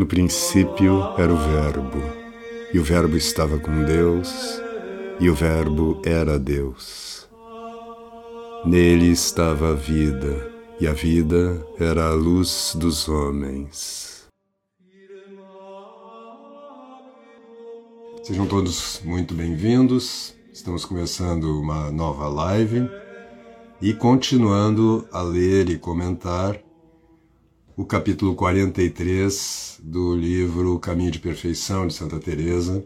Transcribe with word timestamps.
No 0.00 0.06
princípio 0.06 1.12
era 1.18 1.30
o 1.30 1.36
Verbo, 1.36 2.02
e 2.72 2.78
o 2.78 2.82
Verbo 2.82 3.18
estava 3.18 3.58
com 3.58 3.84
Deus, 3.84 4.32
e 5.20 5.28
o 5.28 5.34
Verbo 5.34 6.00
era 6.06 6.38
Deus. 6.38 7.28
Nele 8.64 9.10
estava 9.10 9.72
a 9.72 9.74
vida, 9.74 10.50
e 10.80 10.86
a 10.86 10.94
vida 10.94 11.62
era 11.78 12.08
a 12.08 12.14
luz 12.14 12.74
dos 12.76 13.10
homens. 13.10 14.26
Sejam 18.22 18.46
todos 18.46 19.02
muito 19.04 19.34
bem-vindos. 19.34 20.34
Estamos 20.50 20.86
começando 20.86 21.60
uma 21.60 21.90
nova 21.90 22.26
live 22.26 22.88
e 23.82 23.92
continuando 23.92 25.06
a 25.12 25.20
ler 25.20 25.68
e 25.68 25.76
comentar 25.76 26.58
o 27.80 27.84
capítulo 27.86 28.34
43 28.34 29.80
do 29.82 30.14
livro 30.14 30.78
Caminho 30.78 31.10
de 31.10 31.18
Perfeição 31.18 31.86
de 31.86 31.94
Santa 31.94 32.20
Teresa, 32.20 32.84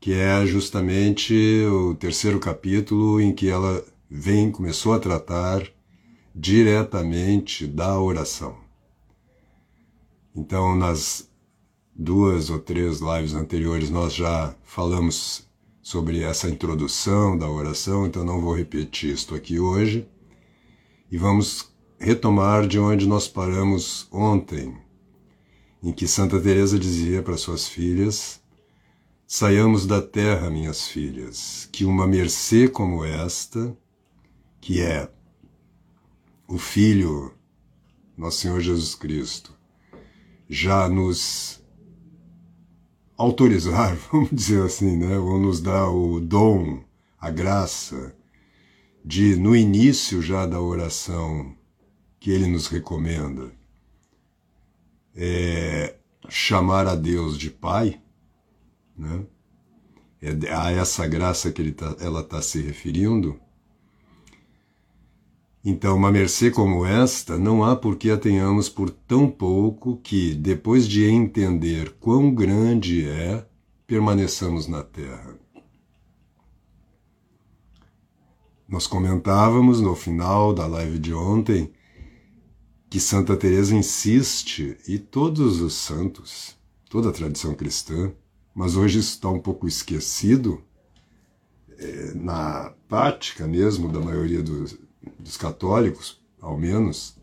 que 0.00 0.14
é 0.14 0.46
justamente 0.46 1.34
o 1.66 1.94
terceiro 1.94 2.40
capítulo 2.40 3.20
em 3.20 3.34
que 3.34 3.50
ela 3.50 3.84
vem 4.08 4.50
começou 4.50 4.94
a 4.94 4.98
tratar 4.98 5.70
diretamente 6.34 7.66
da 7.66 8.00
oração. 8.00 8.56
Então, 10.34 10.74
nas 10.74 11.28
duas 11.94 12.48
ou 12.48 12.58
três 12.58 13.00
lives 13.00 13.34
anteriores 13.34 13.90
nós 13.90 14.14
já 14.14 14.54
falamos 14.62 15.46
sobre 15.82 16.22
essa 16.22 16.48
introdução 16.48 17.36
da 17.36 17.46
oração, 17.46 18.06
então 18.06 18.24
não 18.24 18.40
vou 18.40 18.56
repetir 18.56 19.12
isto 19.12 19.34
aqui 19.34 19.60
hoje. 19.60 20.08
E 21.10 21.18
vamos 21.18 21.71
retomar 22.02 22.66
de 22.66 22.80
onde 22.80 23.06
nós 23.06 23.28
paramos 23.28 24.08
ontem, 24.10 24.76
em 25.80 25.92
que 25.92 26.08
Santa 26.08 26.40
Teresa 26.40 26.76
dizia 26.76 27.22
para 27.22 27.36
suas 27.36 27.68
filhas: 27.68 28.40
Saiamos 29.24 29.86
da 29.86 30.02
terra, 30.02 30.50
minhas 30.50 30.88
filhas, 30.88 31.68
que 31.70 31.84
uma 31.84 32.06
mercê 32.06 32.68
como 32.68 33.04
esta, 33.04 33.76
que 34.60 34.80
é 34.80 35.08
o 36.48 36.58
Filho, 36.58 37.32
nosso 38.18 38.38
Senhor 38.38 38.60
Jesus 38.60 38.96
Cristo, 38.96 39.54
já 40.48 40.88
nos 40.88 41.62
autorizar, 43.16 43.96
vamos 44.10 44.30
dizer 44.32 44.62
assim, 44.64 44.96
né? 44.96 45.18
ou 45.18 45.38
nos 45.38 45.60
dar 45.60 45.88
o 45.88 46.18
dom, 46.18 46.82
a 47.18 47.30
graça 47.30 48.12
de, 49.04 49.36
no 49.36 49.54
início 49.54 50.20
já 50.20 50.46
da 50.46 50.60
oração, 50.60 51.56
que 52.22 52.30
ele 52.30 52.46
nos 52.46 52.68
recomenda 52.68 53.50
é 55.12 55.96
chamar 56.28 56.86
a 56.86 56.94
Deus 56.94 57.36
de 57.36 57.50
Pai, 57.50 58.00
né? 58.96 59.26
é 60.22 60.54
a 60.54 60.70
essa 60.70 61.04
graça 61.04 61.50
que 61.50 61.60
ele 61.60 61.72
tá, 61.72 61.96
ela 61.98 62.20
está 62.20 62.40
se 62.40 62.62
referindo. 62.62 63.40
Então, 65.64 65.96
uma 65.96 66.12
mercê 66.12 66.48
como 66.48 66.86
esta, 66.86 67.36
não 67.36 67.64
há 67.64 67.74
por 67.74 67.96
que 67.96 68.08
a 68.08 68.16
tenhamos 68.16 68.68
por 68.68 68.88
tão 68.88 69.28
pouco 69.28 69.96
que, 69.96 70.32
depois 70.32 70.86
de 70.86 71.04
entender 71.04 71.96
quão 71.98 72.32
grande 72.32 73.04
é, 73.04 73.44
permaneçamos 73.84 74.68
na 74.68 74.84
terra. 74.84 75.36
Nós 78.68 78.86
comentávamos 78.86 79.80
no 79.80 79.96
final 79.96 80.54
da 80.54 80.68
live 80.68 81.00
de 81.00 81.12
ontem 81.12 81.72
que 82.92 83.00
Santa 83.00 83.34
Teresa 83.34 83.74
insiste 83.74 84.76
e 84.86 84.98
todos 84.98 85.62
os 85.62 85.72
santos, 85.72 86.54
toda 86.90 87.08
a 87.08 87.12
tradição 87.12 87.54
cristã, 87.54 88.12
mas 88.54 88.76
hoje 88.76 88.98
isso 88.98 89.14
está 89.14 89.30
um 89.30 89.38
pouco 89.38 89.66
esquecido 89.66 90.62
é, 91.78 92.12
na 92.12 92.74
prática 92.86 93.46
mesmo 93.46 93.88
da 93.88 93.98
maioria 93.98 94.42
dos, 94.42 94.78
dos 95.18 95.38
católicos, 95.38 96.20
ao 96.38 96.58
menos. 96.58 97.16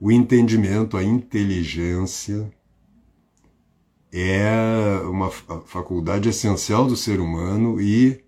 O 0.00 0.10
entendimento, 0.10 0.96
a 0.96 1.04
inteligência 1.04 2.50
é 4.10 5.02
uma 5.04 5.30
faculdade 5.30 6.30
essencial 6.30 6.86
do 6.86 6.96
ser 6.96 7.20
humano 7.20 7.78
e 7.78 8.23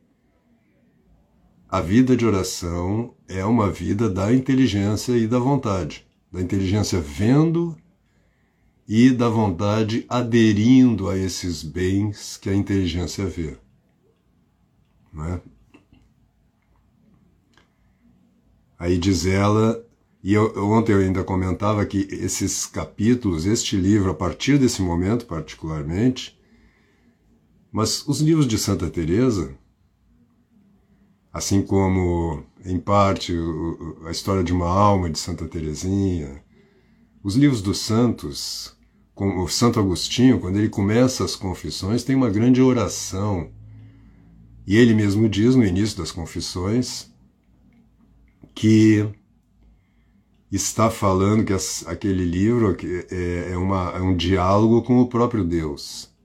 a 1.76 1.80
vida 1.82 2.16
de 2.16 2.24
oração 2.24 3.14
é 3.28 3.44
uma 3.44 3.70
vida 3.70 4.08
da 4.08 4.32
inteligência 4.32 5.12
e 5.12 5.28
da 5.28 5.38
vontade. 5.38 6.06
Da 6.32 6.40
inteligência 6.40 6.98
vendo 6.98 7.76
e 8.88 9.10
da 9.10 9.28
vontade 9.28 10.06
aderindo 10.08 11.06
a 11.06 11.18
esses 11.18 11.62
bens 11.62 12.38
que 12.38 12.48
a 12.48 12.54
inteligência 12.54 13.26
vê. 13.26 13.58
Não 15.12 15.26
é? 15.26 15.40
Aí 18.78 18.96
diz 18.96 19.26
ela, 19.26 19.84
e 20.24 20.32
eu, 20.32 20.54
ontem 20.56 20.92
eu 20.92 21.00
ainda 21.00 21.22
comentava 21.22 21.84
que 21.84 22.08
esses 22.10 22.64
capítulos, 22.64 23.44
este 23.44 23.76
livro, 23.76 24.10
a 24.10 24.14
partir 24.14 24.58
desse 24.58 24.80
momento 24.80 25.26
particularmente, 25.26 26.40
mas 27.70 28.02
os 28.08 28.22
livros 28.22 28.48
de 28.48 28.56
Santa 28.56 28.88
Teresa 28.88 29.54
assim 31.36 31.60
como, 31.60 32.42
em 32.64 32.78
parte, 32.80 33.34
a 34.06 34.10
história 34.10 34.42
de 34.42 34.54
uma 34.54 34.70
alma 34.70 35.10
de 35.10 35.18
Santa 35.18 35.46
Teresinha. 35.46 36.42
Os 37.22 37.36
livros 37.36 37.60
dos 37.60 37.76
santos, 37.76 38.74
como 39.14 39.44
o 39.44 39.48
Santo 39.48 39.78
Agostinho, 39.78 40.40
quando 40.40 40.56
ele 40.56 40.70
começa 40.70 41.22
as 41.22 41.36
confissões, 41.36 42.02
tem 42.02 42.16
uma 42.16 42.30
grande 42.30 42.62
oração. 42.62 43.50
E 44.66 44.78
ele 44.78 44.94
mesmo 44.94 45.28
diz 45.28 45.54
no 45.54 45.62
início 45.62 45.98
das 45.98 46.10
confissões 46.10 47.12
que 48.54 49.06
está 50.50 50.88
falando 50.88 51.44
que 51.44 51.52
aquele 51.84 52.24
livro 52.24 52.74
é, 53.10 53.50
é, 53.52 53.56
uma, 53.58 53.90
é 53.90 54.00
um 54.00 54.16
diálogo 54.16 54.80
com 54.80 54.98
o 55.00 55.06
próprio 55.06 55.44
Deus 55.44 56.15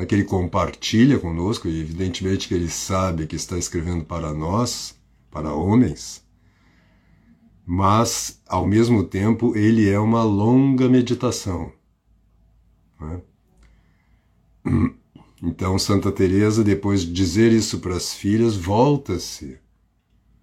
né, 0.00 0.06
que 0.06 0.14
ele 0.14 0.24
compartilha 0.24 1.18
conosco, 1.18 1.68
e 1.68 1.78
evidentemente 1.78 2.48
que 2.48 2.54
ele 2.54 2.70
sabe 2.70 3.26
que 3.26 3.36
está 3.36 3.58
escrevendo 3.58 4.02
para 4.02 4.32
nós, 4.32 4.98
para 5.30 5.52
homens, 5.52 6.24
mas 7.66 8.40
ao 8.48 8.66
mesmo 8.66 9.04
tempo 9.04 9.54
ele 9.54 9.90
é 9.90 9.98
uma 9.98 10.24
longa 10.24 10.88
meditação. 10.88 11.70
Né? 12.98 13.20
Então 15.42 15.78
Santa 15.78 16.12
Teresa, 16.12 16.62
depois 16.62 17.00
de 17.00 17.10
dizer 17.14 17.50
isso 17.50 17.78
para 17.78 17.96
as 17.96 18.12
filhas, 18.12 18.56
volta-se. 18.56 19.58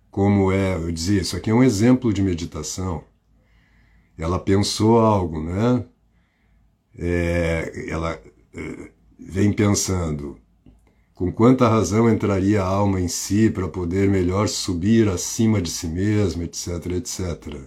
Como 0.09 0.51
é, 0.51 0.74
eu 0.74 0.91
dizia, 0.91 1.22
isso 1.22 1.38
aqui 1.38 1.51
é 1.51 1.53
um 1.53 1.62
exemplo 1.62 2.12
de 2.12 2.24
meditação. 2.24 3.03
Ela 4.18 4.39
pensou 4.39 4.97
algo, 4.97 5.39
né? 5.39 5.85
É, 6.97 7.85
ela 7.88 8.19
é, 8.56 8.91
vem 9.19 9.51
pensando 9.51 10.38
com 11.17 11.31
quanta 11.31 11.67
razão 11.67 12.07
entraria 12.07 12.61
a 12.61 12.67
alma 12.67 13.01
em 13.01 13.07
si 13.07 13.50
para 13.50 13.67
poder 13.67 14.07
melhor 14.07 14.47
subir 14.47 15.09
acima 15.09 15.59
de 15.59 15.72
si 15.72 15.88
mesma, 15.88 16.44
etc, 16.44 16.67
etc. 16.91 17.57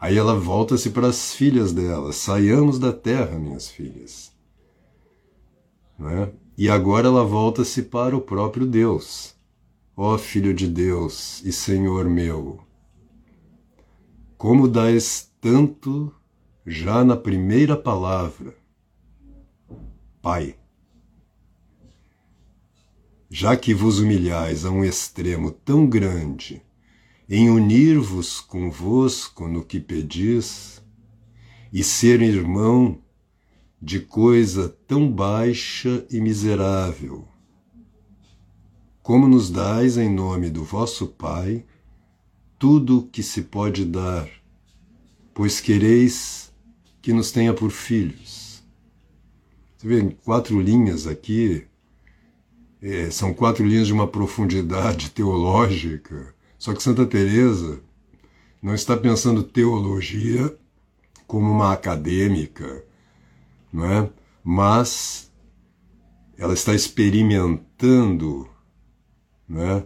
Aí 0.00 0.16
ela 0.16 0.34
volta-se 0.34 0.88
para 0.88 1.08
as 1.08 1.34
filhas 1.34 1.70
dela: 1.70 2.14
saiamos 2.14 2.78
da 2.78 2.90
terra, 2.90 3.38
minhas 3.38 3.68
filhas. 3.68 4.32
É? 6.00 6.32
E 6.56 6.70
agora 6.70 7.08
ela 7.08 7.22
volta-se 7.22 7.82
para 7.82 8.16
o 8.16 8.22
próprio 8.22 8.66
Deus. 8.66 9.34
Ó 9.94 10.16
Filho 10.16 10.54
de 10.54 10.66
Deus 10.66 11.42
e 11.44 11.52
Senhor 11.52 12.06
meu, 12.08 12.58
como 14.38 14.66
dás 14.66 15.30
tanto 15.42 16.10
já 16.66 17.04
na 17.04 17.18
primeira 17.18 17.76
palavra, 17.76 18.56
Pai 20.22 20.56
já 23.34 23.56
que 23.56 23.72
vos 23.72 23.98
humilhais 23.98 24.66
a 24.66 24.70
um 24.70 24.84
extremo 24.84 25.50
tão 25.50 25.86
grande, 25.86 26.60
em 27.26 27.48
unir-vos 27.48 28.40
convosco 28.40 29.48
no 29.48 29.64
que 29.64 29.80
pedis, 29.80 30.82
e 31.72 31.82
ser 31.82 32.20
irmão 32.20 33.00
de 33.80 34.00
coisa 34.00 34.68
tão 34.86 35.10
baixa 35.10 36.06
e 36.10 36.20
miserável, 36.20 37.26
como 39.02 39.26
nos 39.26 39.48
dais 39.48 39.96
em 39.96 40.12
nome 40.12 40.50
do 40.50 40.62
vosso 40.62 41.06
Pai 41.06 41.64
tudo 42.58 42.98
o 42.98 43.08
que 43.08 43.22
se 43.22 43.40
pode 43.40 43.86
dar, 43.86 44.28
pois 45.32 45.58
quereis 45.58 46.52
que 47.00 47.14
nos 47.14 47.32
tenha 47.32 47.54
por 47.54 47.70
filhos. 47.70 48.62
Você 49.78 49.88
vê 49.88 50.16
quatro 50.22 50.60
linhas 50.60 51.06
aqui 51.06 51.66
é, 52.82 53.08
são 53.10 53.32
quatro 53.32 53.64
linhas 53.64 53.86
de 53.86 53.92
uma 53.92 54.08
profundidade 54.08 55.10
teológica. 55.14 56.34
Só 56.58 56.74
que 56.74 56.82
Santa 56.82 57.06
Teresa 57.06 57.80
não 58.60 58.74
está 58.74 58.96
pensando 58.96 59.42
teologia 59.42 60.56
como 61.26 61.50
uma 61.50 61.72
acadêmica, 61.72 62.84
não 63.72 63.86
é? 63.86 64.10
Mas 64.44 65.30
ela 66.36 66.52
está 66.52 66.74
experimentando, 66.74 68.48
né? 69.48 69.84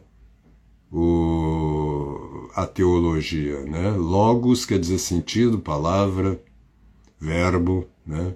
O, 0.90 2.48
a 2.54 2.66
teologia, 2.66 3.62
né? 3.64 3.90
Logos 3.90 4.64
quer 4.64 4.78
dizer 4.78 4.98
sentido, 4.98 5.58
palavra, 5.58 6.42
verbo, 7.20 7.86
né? 8.06 8.34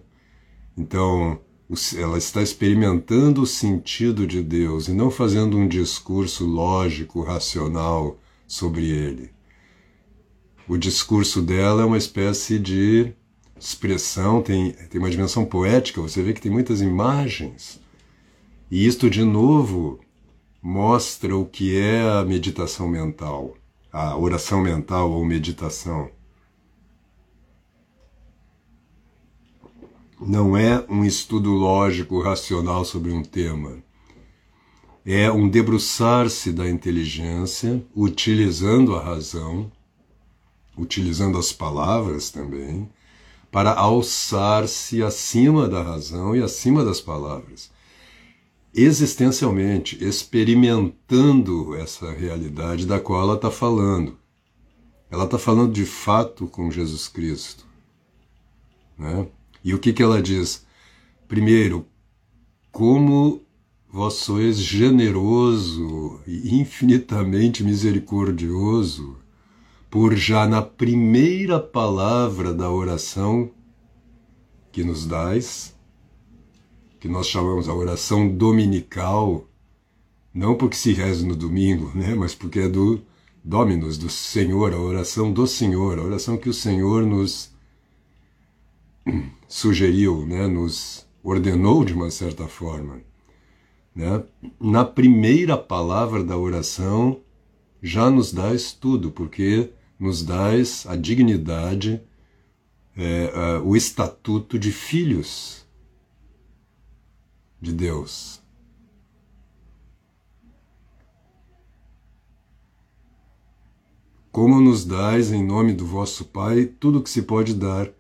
Então, 0.76 1.40
ela 1.96 2.18
está 2.18 2.42
experimentando 2.42 3.42
o 3.42 3.46
sentido 3.46 4.26
de 4.26 4.42
Deus 4.42 4.88
e 4.88 4.92
não 4.92 5.10
fazendo 5.10 5.56
um 5.56 5.68
discurso 5.68 6.44
lógico, 6.44 7.22
racional 7.22 8.18
sobre 8.46 8.88
ele. 8.90 9.30
O 10.66 10.76
discurso 10.76 11.40
dela 11.40 11.82
é 11.82 11.84
uma 11.84 11.98
espécie 11.98 12.58
de 12.58 13.12
expressão, 13.58 14.42
tem, 14.42 14.72
tem 14.72 15.00
uma 15.00 15.10
dimensão 15.10 15.44
poética, 15.44 16.00
você 16.00 16.22
vê 16.22 16.32
que 16.32 16.40
tem 16.40 16.50
muitas 16.50 16.80
imagens. 16.80 17.80
E 18.70 18.86
isto, 18.86 19.08
de 19.08 19.22
novo, 19.22 20.00
mostra 20.62 21.36
o 21.36 21.44
que 21.44 21.76
é 21.76 22.00
a 22.02 22.24
meditação 22.24 22.88
mental, 22.88 23.56
a 23.92 24.16
oração 24.16 24.60
mental 24.60 25.10
ou 25.10 25.24
meditação. 25.24 26.10
Não 30.20 30.54
é 30.54 30.84
um 30.88 31.04
estudo 31.04 31.50
lógico, 31.50 32.20
racional 32.20 32.84
sobre 32.84 33.10
um 33.10 33.22
tema. 33.22 33.82
É 35.04 35.32
um 35.32 35.48
debruçar-se 35.48 36.52
da 36.52 36.68
inteligência, 36.68 37.82
utilizando 37.96 38.94
a 38.94 39.02
razão, 39.02 39.72
utilizando 40.76 41.38
as 41.38 41.52
palavras 41.52 42.30
também, 42.30 42.88
para 43.50 43.72
alçar-se 43.72 45.02
acima 45.02 45.66
da 45.66 45.82
razão 45.82 46.36
e 46.36 46.42
acima 46.42 46.84
das 46.84 47.00
palavras. 47.00 47.70
Existencialmente, 48.74 50.04
experimentando 50.04 51.74
essa 51.74 52.12
realidade 52.12 52.86
da 52.86 53.00
qual 53.00 53.22
ela 53.22 53.34
está 53.34 53.50
falando. 53.50 54.18
Ela 55.10 55.24
está 55.24 55.38
falando 55.38 55.72
de 55.72 55.86
fato 55.86 56.46
com 56.46 56.70
Jesus 56.70 57.08
Cristo. 57.08 57.66
Né? 58.96 59.26
E 59.62 59.74
o 59.74 59.78
que, 59.78 59.92
que 59.92 60.02
ela 60.02 60.22
diz? 60.22 60.66
Primeiro, 61.28 61.86
como 62.72 63.42
vós 63.88 64.14
sois 64.14 64.58
generoso 64.58 66.20
e 66.26 66.58
infinitamente 66.60 67.62
misericordioso, 67.62 69.16
por 69.90 70.14
já 70.14 70.46
na 70.46 70.62
primeira 70.62 71.58
palavra 71.58 72.54
da 72.54 72.70
oração 72.70 73.50
que 74.70 74.84
nos 74.84 75.04
dais, 75.04 75.76
que 77.00 77.08
nós 77.08 77.26
chamamos 77.26 77.68
a 77.68 77.74
oração 77.74 78.28
dominical, 78.28 79.48
não 80.32 80.54
porque 80.54 80.76
se 80.76 80.92
reza 80.92 81.26
no 81.26 81.34
domingo, 81.34 81.90
né, 81.94 82.14
mas 82.14 82.34
porque 82.34 82.60
é 82.60 82.68
do 82.68 83.02
Dominus, 83.42 83.96
do 83.96 84.10
Senhor, 84.10 84.74
a 84.74 84.78
oração 84.78 85.32
do 85.32 85.46
Senhor, 85.46 85.98
a 85.98 86.02
oração 86.02 86.36
que 86.36 86.48
o 86.48 86.54
Senhor 86.54 87.06
nos 87.06 87.50
sugeriu, 89.48 90.26
né, 90.26 90.46
nos 90.46 91.06
ordenou 91.22 91.84
de 91.84 91.92
uma 91.92 92.10
certa 92.10 92.46
forma. 92.46 93.00
Né? 93.94 94.22
Na 94.58 94.84
primeira 94.84 95.56
palavra 95.56 96.22
da 96.22 96.36
oração, 96.36 97.20
já 97.82 98.10
nos 98.10 98.32
dás 98.32 98.72
tudo, 98.72 99.10
porque 99.10 99.70
nos 99.98 100.22
dás 100.22 100.86
a 100.86 100.96
dignidade, 100.96 102.00
é, 102.96 103.58
o 103.64 103.76
estatuto 103.76 104.58
de 104.58 104.72
filhos 104.72 105.66
de 107.60 107.72
Deus. 107.72 108.40
Como 114.32 114.60
nos 114.60 114.84
dais, 114.84 115.32
em 115.32 115.44
nome 115.44 115.72
do 115.72 115.84
vosso 115.84 116.26
Pai, 116.26 116.64
tudo 116.64 117.02
que 117.02 117.10
se 117.10 117.22
pode 117.22 117.52
dar 117.52 117.90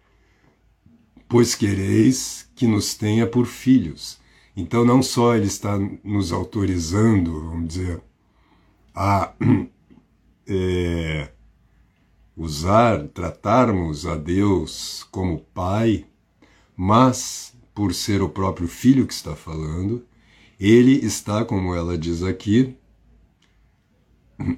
pois 1.30 1.54
quereis 1.54 2.50
que 2.56 2.66
nos 2.66 2.94
tenha 2.94 3.24
por 3.24 3.46
filhos. 3.46 4.18
Então, 4.56 4.84
não 4.84 5.00
só 5.00 5.36
ele 5.36 5.46
está 5.46 5.78
nos 6.02 6.32
autorizando, 6.32 7.48
vamos 7.48 7.68
dizer, 7.68 8.02
a 8.92 9.32
é, 10.44 11.30
usar, 12.36 13.06
tratarmos 13.08 14.06
a 14.06 14.16
Deus 14.16 15.06
como 15.12 15.38
Pai, 15.54 16.04
mas, 16.76 17.54
por 17.72 17.94
ser 17.94 18.22
o 18.22 18.28
próprio 18.28 18.66
Filho 18.66 19.06
que 19.06 19.14
está 19.14 19.36
falando, 19.36 20.04
ele 20.58 20.94
está, 20.94 21.44
como 21.44 21.76
ela 21.76 21.96
diz 21.96 22.24
aqui, 22.24 22.74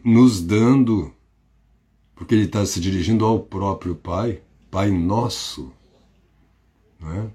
nos 0.02 0.40
dando, 0.40 1.12
porque 2.14 2.34
ele 2.34 2.44
está 2.44 2.64
se 2.64 2.80
dirigindo 2.80 3.26
ao 3.26 3.40
próprio 3.40 3.94
Pai, 3.94 4.40
Pai 4.70 4.90
Nosso 4.90 5.70
é? 7.10 7.31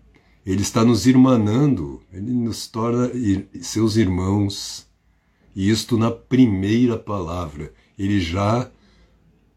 Ele 0.46 0.62
está 0.62 0.84
nos 0.86 1.06
irmanando, 1.06 2.02
ele 2.12 2.32
nos 2.32 2.68
torna 2.68 3.12
seus 3.62 3.98
irmãos. 3.98 4.88
E 5.56 5.70
isto 5.70 5.98
na 5.98 6.10
primeira 6.10 6.98
palavra. 6.98 7.74
Ele 7.98 8.20
já, 8.20 8.72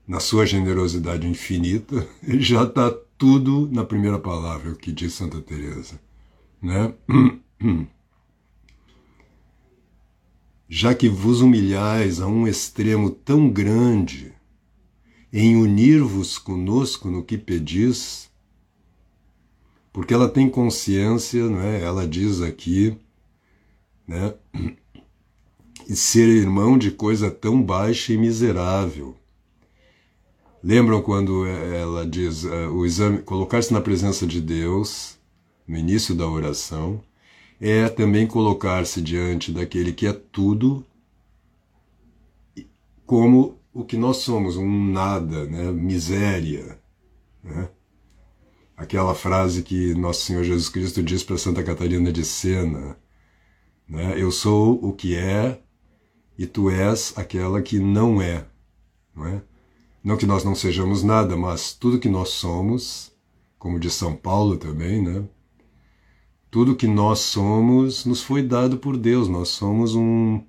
na 0.09 0.19
sua 0.19 0.47
generosidade 0.47 1.29
infinita, 1.29 2.09
ele 2.27 2.41
já 2.41 2.65
está 2.65 2.91
tudo 3.17 3.69
na 3.71 3.85
primeira 3.85 4.19
palavra, 4.19 4.73
o 4.73 4.77
que 4.77 4.91
diz 4.91 5.13
Santa 5.13 5.41
Teresa. 5.41 6.01
Né? 6.61 6.95
Já 10.73 10.95
que 10.95 11.09
vos 11.09 11.41
humilhais 11.41 12.21
a 12.21 12.29
um 12.29 12.47
extremo 12.47 13.11
tão 13.11 13.51
grande 13.51 14.33
em 15.33 15.57
unir-vos 15.57 16.39
conosco 16.39 17.11
no 17.11 17.25
que 17.25 17.37
pedis, 17.37 18.30
porque 19.93 20.15
ela 20.15 20.29
tem 20.29 20.49
consciência, 20.49 21.49
né? 21.49 21.83
ela 21.83 22.07
diz 22.07 22.41
aqui, 22.41 22.97
né? 24.07 24.35
e 25.89 25.97
ser 25.97 26.29
irmão 26.29 26.79
de 26.79 26.91
coisa 26.91 27.31
tão 27.31 27.63
baixa 27.63 28.13
e 28.13 28.17
miserável. 28.17 29.17
Lembram 30.63 31.01
quando 31.01 31.47
ela 31.47 32.07
diz 32.07 32.45
uh, 32.45 32.71
o 32.71 32.85
exame, 32.85 33.19
colocar-se 33.23 33.73
na 33.73 33.81
presença 33.81 34.27
de 34.27 34.41
Deus 34.41 35.19
no 35.67 35.77
início 35.77 36.15
da 36.15 36.29
oração 36.29 37.03
é 37.61 37.89
também 37.89 38.27
colocar-se 38.27 39.03
diante 39.03 39.53
daquele 39.53 39.93
que 39.93 40.07
é 40.07 40.13
tudo 40.13 40.85
como 43.05 43.59
o 43.73 43.85
que 43.85 43.97
nós 43.97 44.19
somos, 44.19 44.57
um 44.57 44.93
nada, 44.93 45.45
né? 45.47 45.71
miséria. 45.73 46.79
Né? 47.43 47.69
Aquela 48.81 49.15
frase 49.15 49.63
que 49.63 49.95
Nosso 49.95 50.23
Senhor 50.23 50.43
Jesus 50.43 50.71
Cristo 50.71 51.03
diz 51.03 51.23
para 51.23 51.37
Santa 51.37 51.63
Catarina 51.63 52.11
de 52.11 52.25
Sena, 52.25 52.97
né? 53.87 54.15
Eu 54.17 54.33
sou 54.33 54.83
o 54.83 54.95
que 54.95 55.15
é 55.15 55.61
e 56.39 56.47
tu 56.47 56.71
és 56.71 57.13
aquela 57.15 57.61
que 57.61 57.79
não 57.79 58.23
é, 58.23 58.47
não 59.15 59.27
é? 59.27 59.43
Não 60.03 60.17
que 60.17 60.25
nós 60.25 60.45
não 60.45 60.55
sejamos 60.55 61.03
nada, 61.03 61.37
mas 61.37 61.75
tudo 61.75 61.99
que 61.99 62.09
nós 62.09 62.31
somos, 62.31 63.13
como 63.59 63.79
diz 63.79 63.93
São 63.93 64.17
Paulo 64.17 64.57
também, 64.57 65.03
né? 65.03 65.25
Tudo 66.51 66.75
que 66.75 66.87
nós 66.87 67.19
somos 67.19 68.07
nos 68.07 68.23
foi 68.23 68.43
dado 68.43 68.79
por 68.79 68.97
Deus. 68.97 69.29
Nós 69.29 69.51
somos 69.51 69.95
um 69.95 70.43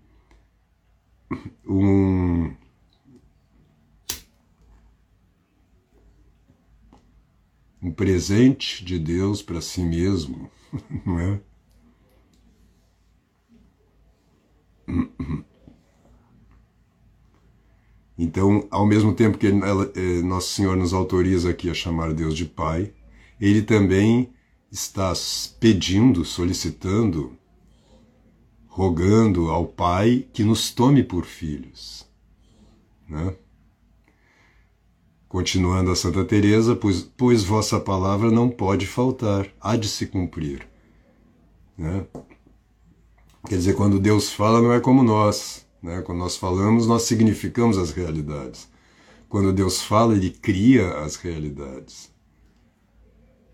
um 1.67 2.53
um 7.81 7.91
presente 7.91 8.83
de 8.85 9.00
Deus 9.00 9.41
para 9.41 9.61
si 9.61 9.81
mesmo, 9.81 10.50
não 11.05 11.19
é? 11.19 11.41
Então, 18.17 18.67
ao 18.69 18.85
mesmo 18.85 19.15
tempo 19.15 19.38
que 19.38 19.47
eh, 19.47 20.21
Nosso 20.21 20.53
Senhor 20.53 20.77
nos 20.77 20.93
autoriza 20.93 21.50
aqui 21.50 21.69
a 21.69 21.73
chamar 21.73 22.13
Deus 22.13 22.35
de 22.35 22.45
Pai, 22.45 22.93
Ele 23.39 23.63
também 23.63 24.31
está 24.71 25.11
pedindo, 25.59 26.23
solicitando, 26.23 27.35
rogando 28.67 29.50
ao 29.50 29.65
Pai 29.65 30.27
que 30.31 30.43
nos 30.43 30.71
tome 30.71 31.03
por 31.03 31.25
filhos. 31.25 32.07
Né? 33.09 33.35
Continuando 35.31 35.91
a 35.91 35.95
Santa 35.95 36.25
Teresa, 36.25 36.75
pois, 36.75 37.03
pois 37.03 37.41
vossa 37.41 37.79
palavra 37.79 38.29
não 38.29 38.50
pode 38.50 38.85
faltar, 38.85 39.47
há 39.61 39.77
de 39.77 39.88
se 39.88 40.05
cumprir. 40.05 40.67
Né? 41.77 42.05
Quer 43.47 43.55
dizer, 43.55 43.75
quando 43.77 43.97
Deus 43.97 44.33
fala, 44.33 44.61
não 44.61 44.73
é 44.73 44.81
como 44.81 45.01
nós. 45.01 45.65
Né? 45.81 46.01
Quando 46.01 46.17
nós 46.17 46.35
falamos, 46.35 46.85
nós 46.85 47.03
significamos 47.03 47.77
as 47.77 47.91
realidades. 47.91 48.67
quando 49.29 49.53
Deus 49.53 49.81
fala, 49.81 50.17
ele 50.17 50.31
cria 50.31 50.97
as 50.97 51.15
realidades. 51.15 52.11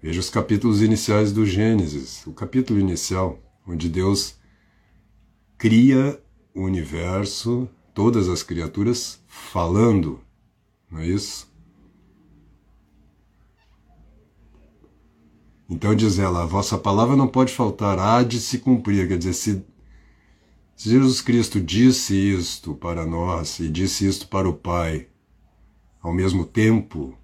Veja 0.01 0.19
os 0.19 0.31
capítulos 0.31 0.81
iniciais 0.81 1.31
do 1.31 1.46
Gênesis, 1.46 2.25
o 2.25 2.34
capítulo 2.34 2.79
inicial, 2.79 3.38
onde 3.67 3.88
Deus 3.88 4.36
cria 5.60 6.19
o 6.55 6.63
universo, 6.63 7.69
todas 7.93 8.27
as 8.29 8.41
criaturas, 8.41 9.19
falando, 9.27 10.19
não 10.89 11.01
é 11.01 11.05
isso? 11.05 11.47
Então 15.69 15.93
diz 15.93 16.17
ela: 16.17 16.43
a 16.43 16.45
vossa 16.45 16.77
palavra 16.77 17.15
não 17.15 17.27
pode 17.27 17.53
faltar, 17.53 18.00
há 18.00 18.24
de 18.24 18.39
se 18.39 18.59
cumprir. 18.59 19.07
Quer 19.07 19.17
dizer, 19.17 19.33
se, 19.33 19.65
Jesus 20.75 21.21
Cristo 21.21 21.59
disse 21.59 22.13
isto 22.15 22.75
para 22.75 23.05
nós 23.05 23.59
e 23.59 23.67
disse 23.67 24.07
isto 24.07 24.27
para 24.27 24.47
o 24.47 24.53
Pai, 24.53 25.07
ao 26.01 26.13
mesmo 26.13 26.45
tempo, 26.45 27.17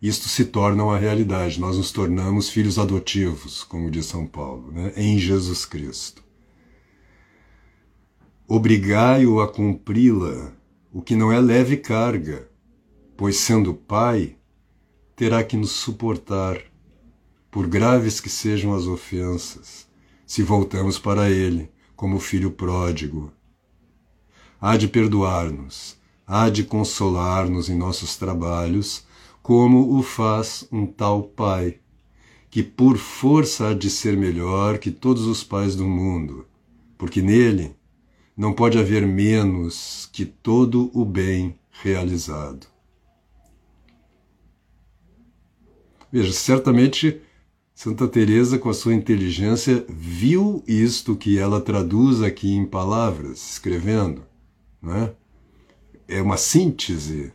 isto 0.00 0.28
se 0.28 0.44
torna 0.44 0.84
uma 0.84 0.98
realidade. 0.98 1.60
Nós 1.60 1.76
nos 1.76 1.90
tornamos 1.90 2.48
filhos 2.50 2.78
adotivos, 2.78 3.64
como 3.64 3.90
diz 3.90 4.06
São 4.06 4.26
Paulo, 4.26 4.70
né? 4.70 4.92
em 4.96 5.18
Jesus 5.18 5.64
Cristo. 5.64 6.22
Obrigai-o 8.46 9.40
a 9.40 9.48
cumpri-la, 9.48 10.52
o 10.92 11.02
que 11.02 11.14
não 11.14 11.30
é 11.30 11.40
leve 11.40 11.76
carga, 11.76 12.48
pois 13.16 13.36
sendo 13.36 13.74
Pai, 13.74 14.36
terá 15.14 15.42
que 15.42 15.56
nos 15.56 15.72
suportar 15.72 16.67
por 17.58 17.66
graves 17.66 18.20
que 18.20 18.30
sejam 18.30 18.72
as 18.72 18.86
ofensas, 18.86 19.88
se 20.24 20.44
voltamos 20.44 20.96
para 20.96 21.28
Ele, 21.28 21.68
como 21.96 22.20
filho 22.20 22.52
pródigo. 22.52 23.32
Há 24.60 24.76
de 24.76 24.86
perdoar-nos, 24.86 25.96
há 26.24 26.48
de 26.50 26.62
consolar-nos 26.62 27.68
em 27.68 27.74
nossos 27.74 28.16
trabalhos, 28.16 29.04
como 29.42 29.98
o 29.98 30.04
faz 30.04 30.68
um 30.70 30.86
tal 30.86 31.24
Pai, 31.24 31.80
que 32.48 32.62
por 32.62 32.96
força 32.96 33.70
há 33.70 33.74
de 33.74 33.90
ser 33.90 34.16
melhor 34.16 34.78
que 34.78 34.92
todos 34.92 35.26
os 35.26 35.42
pais 35.42 35.74
do 35.74 35.84
mundo, 35.84 36.46
porque 36.96 37.20
nele 37.20 37.74
não 38.36 38.52
pode 38.52 38.78
haver 38.78 39.04
menos 39.04 40.08
que 40.12 40.24
todo 40.24 40.92
o 40.94 41.04
bem 41.04 41.58
realizado. 41.72 42.68
Veja, 46.12 46.32
certamente 46.32 47.20
Santa 47.80 48.08
Teresa, 48.08 48.58
com 48.58 48.68
a 48.68 48.74
sua 48.74 48.92
inteligência, 48.92 49.86
viu 49.88 50.64
isto 50.66 51.14
que 51.14 51.38
ela 51.38 51.60
traduz 51.60 52.20
aqui 52.20 52.50
em 52.50 52.66
palavras, 52.66 53.52
escrevendo, 53.52 54.24
é? 54.84 55.12
É 56.16 56.20
uma 56.20 56.36
síntese 56.36 57.32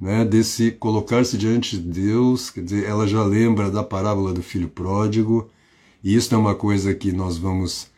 né, 0.00 0.24
desse 0.24 0.70
colocar-se 0.70 1.36
diante 1.36 1.76
de 1.76 1.90
Deus, 1.90 2.48
quer 2.48 2.64
dizer, 2.64 2.86
ela 2.86 3.06
já 3.06 3.22
lembra 3.22 3.70
da 3.70 3.84
parábola 3.84 4.32
do 4.32 4.42
filho 4.42 4.70
pródigo, 4.70 5.50
e 6.02 6.14
isso 6.14 6.34
é 6.34 6.38
uma 6.38 6.54
coisa 6.54 6.94
que 6.94 7.12
nós 7.12 7.36
vamos 7.36 7.90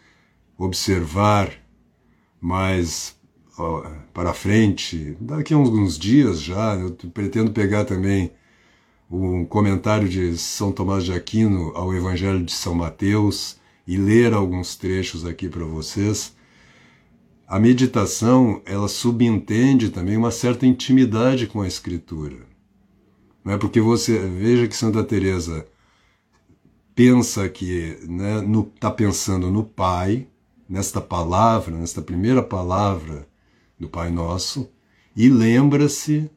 observar 0.59 1.49
mais 2.41 3.15
ó, 3.57 3.89
para 4.13 4.35
frente, 4.35 5.17
daqui 5.21 5.55
a 5.55 5.57
alguns 5.57 5.97
dias 5.97 6.41
já, 6.41 6.75
eu 6.75 6.91
pretendo 7.11 7.53
pegar 7.53 7.85
também 7.85 8.33
um 9.15 9.45
comentário 9.45 10.09
de 10.09 10.37
São 10.37 10.73
Tomás 10.73 11.05
de 11.05 11.13
Aquino 11.13 11.71
ao 11.77 11.95
Evangelho 11.95 12.43
de 12.43 12.53
São 12.53 12.75
Mateus 12.75 13.57
e 13.87 13.97
ler 13.97 14.35
alguns 14.35 14.75
trechos 14.75 15.25
aqui 15.25 15.49
para 15.49 15.65
vocês. 15.65 16.35
A 17.47 17.61
meditação, 17.61 18.61
ela 18.65 18.89
subentende 18.89 19.91
também 19.91 20.17
uma 20.17 20.33
certa 20.33 20.67
intimidade 20.67 21.47
com 21.47 21.61
a 21.61 21.69
escritura. 21.69 22.39
Não 23.45 23.53
é 23.53 23.59
porque 23.59 23.81
você 23.81 24.19
veja 24.19 24.67
que 24.67 24.77
Santa 24.77 25.05
Teresa 25.05 25.65
pensa 26.95 27.49
que 27.49 27.99
né, 28.09 28.43
está 28.75 28.91
pensando 28.91 29.51
no 29.51 29.63
Pai, 29.63 30.27
nesta 30.69 31.01
palavra, 31.01 31.77
nesta 31.77 32.03
primeira 32.03 32.43
palavra 32.43 33.29
do 33.79 33.89
Pai 33.89 34.11
Nosso, 34.11 34.69
e 35.15 35.29
lembra-se 35.29 36.31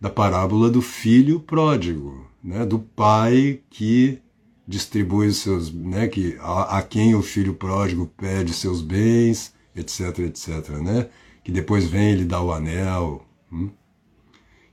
da 0.00 0.08
parábola 0.08 0.70
do 0.70 0.80
filho 0.80 1.40
pródigo, 1.40 2.26
né, 2.42 2.64
do 2.64 2.78
pai 2.78 3.60
que 3.68 4.20
distribui 4.66 5.28
os 5.28 5.38
seus, 5.38 5.72
né, 5.72 6.06
que 6.06 6.36
a, 6.40 6.78
a, 6.78 6.82
quem 6.82 7.14
o 7.14 7.22
filho 7.22 7.54
pródigo 7.54 8.06
pede 8.16 8.52
seus 8.52 8.80
bens, 8.80 9.52
etc, 9.74 10.18
etc, 10.20 10.70
né, 10.82 11.08
que 11.42 11.50
depois 11.50 11.86
vem 11.86 12.12
ele 12.12 12.24
dá 12.24 12.40
o 12.40 12.52
anel, 12.52 13.24
hum? 13.50 13.70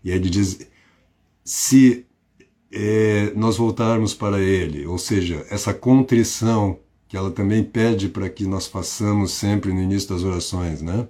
e 0.03 0.11
ele 0.11 0.29
diz, 0.29 0.67
se 1.43 2.05
é, 2.71 3.31
nós 3.35 3.57
voltarmos 3.57 4.13
para 4.13 4.39
ele, 4.39 4.85
ou 4.85 4.97
seja, 4.97 5.45
essa 5.49 5.73
contrição 5.73 6.79
que 7.07 7.15
ela 7.15 7.31
também 7.31 7.63
pede 7.63 8.09
para 8.09 8.29
que 8.29 8.45
nós 8.45 8.67
façamos 8.67 9.31
sempre 9.31 9.71
no 9.71 9.81
início 9.81 10.09
das 10.09 10.23
orações, 10.23 10.81
né, 10.81 11.07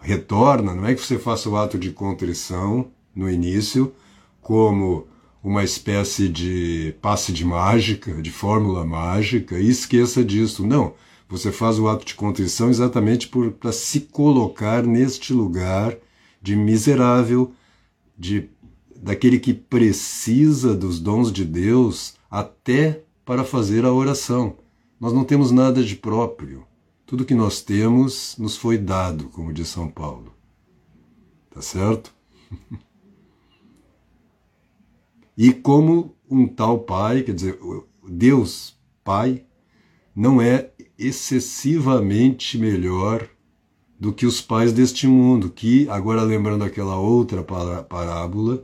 retorna, 0.00 0.74
não 0.74 0.86
é 0.86 0.94
que 0.94 1.00
você 1.00 1.18
faça 1.18 1.48
o 1.48 1.56
ato 1.56 1.78
de 1.78 1.90
contrição 1.90 2.90
no 3.14 3.30
início 3.30 3.92
como 4.40 5.06
uma 5.42 5.64
espécie 5.64 6.28
de 6.28 6.94
passe 7.00 7.32
de 7.32 7.44
mágica, 7.44 8.20
de 8.22 8.30
fórmula 8.30 8.84
mágica, 8.84 9.58
e 9.58 9.68
esqueça 9.68 10.24
disso. 10.24 10.66
Não, 10.66 10.94
você 11.28 11.50
faz 11.50 11.78
o 11.78 11.88
ato 11.88 12.04
de 12.04 12.14
contrição 12.14 12.70
exatamente 12.70 13.28
para 13.58 13.72
se 13.72 14.00
colocar 14.00 14.84
neste 14.84 15.32
lugar 15.32 15.96
de 16.40 16.54
miserável, 16.54 17.52
de 18.16 18.48
daquele 18.96 19.40
que 19.40 19.52
precisa 19.52 20.76
dos 20.76 21.00
dons 21.00 21.32
de 21.32 21.44
Deus 21.44 22.14
até 22.30 23.02
para 23.24 23.44
fazer 23.44 23.84
a 23.84 23.92
oração. 23.92 24.56
Nós 25.00 25.12
não 25.12 25.24
temos 25.24 25.50
nada 25.50 25.82
de 25.82 25.96
próprio. 25.96 26.64
Tudo 27.04 27.24
que 27.24 27.34
nós 27.34 27.60
temos 27.60 28.36
nos 28.38 28.56
foi 28.56 28.78
dado, 28.78 29.24
como 29.30 29.52
diz 29.52 29.68
São 29.68 29.88
Paulo. 29.88 30.32
Tá 31.50 31.60
certo? 31.60 32.14
E 35.42 35.52
como 35.52 36.14
um 36.30 36.46
tal 36.46 36.78
pai, 36.78 37.22
quer 37.24 37.34
dizer, 37.34 37.58
Deus 38.08 38.76
Pai, 39.02 39.42
não 40.14 40.40
é 40.40 40.70
excessivamente 40.96 42.56
melhor 42.56 43.28
do 43.98 44.12
que 44.12 44.24
os 44.24 44.40
pais 44.40 44.72
deste 44.72 45.08
mundo, 45.08 45.50
que, 45.50 45.88
agora 45.88 46.22
lembrando 46.22 46.62
aquela 46.62 46.96
outra 46.96 47.42
parábola, 47.42 48.62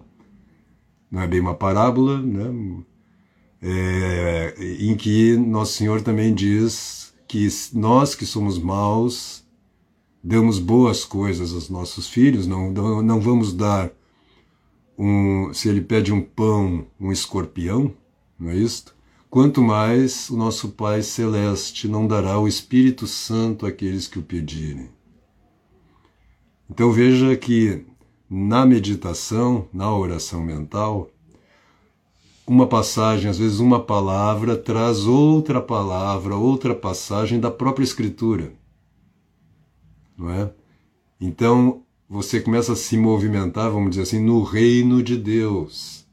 não 1.11 1.21
é 1.21 1.27
bem 1.27 1.41
uma 1.41 1.53
parábola, 1.53 2.23
né? 2.23 2.85
É, 3.61 4.55
em 4.79 4.97
que 4.97 5.37
Nosso 5.37 5.73
Senhor 5.73 6.01
também 6.01 6.33
diz 6.33 7.13
que 7.27 7.49
nós 7.73 8.15
que 8.15 8.25
somos 8.25 8.57
maus 8.57 9.45
damos 10.23 10.61
boas 10.61 11.05
coisas 11.05 11.53
aos 11.53 11.69
nossos 11.69 12.07
filhos, 12.09 12.47
não, 12.47 12.71
não 13.03 13.21
vamos 13.21 13.53
dar 13.53 13.91
um, 14.99 15.55
se 15.55 15.69
ele 15.69 15.81
pede 15.81 16.12
um 16.12 16.21
pão, 16.21 16.85
um 16.99 17.12
escorpião, 17.12 17.95
não 18.38 18.50
é 18.50 18.57
isto? 18.57 18.95
Quanto 19.31 19.62
mais 19.62 20.28
o 20.31 20.37
nosso 20.37 20.71
Pai 20.71 21.02
Celeste 21.02 21.87
não 21.87 22.07
dará 22.07 22.38
o 22.38 22.49
Espírito 22.49 23.07
Santo 23.07 23.64
àqueles 23.64 24.09
que 24.09 24.19
o 24.19 24.23
pedirem. 24.23 24.88
Então 26.69 26.90
veja 26.90 27.37
que 27.37 27.85
na 28.28 28.67
meditação, 28.67 29.69
na 29.73 29.95
oração 29.95 30.43
mental, 30.43 31.11
uma 32.47 32.67
passagem, 32.67 33.31
às 33.31 33.38
vezes 33.38 33.59
uma 33.59 33.81
palavra, 33.81 34.57
traz 34.57 35.07
outra 35.07 35.61
palavra, 35.61 36.35
outra 36.35 36.75
passagem 36.75 37.38
da 37.38 37.50
própria 37.50 37.85
Escritura. 37.85 38.52
Não 40.17 40.31
é? 40.31 40.50
Então, 41.21 41.83
você 42.09 42.41
começa 42.41 42.73
a 42.73 42.77
se 42.77 42.97
movimentar, 42.97 43.71
vamos 43.71 43.91
dizer 43.91 44.03
assim, 44.03 44.21
no 44.21 44.43
reino 44.43 45.03
de 45.03 45.17
Deus. 45.17 46.07